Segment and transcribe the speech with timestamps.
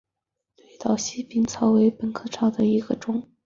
[0.55, 3.27] 绿岛细柄草为禾本科细柄草属下的一个种。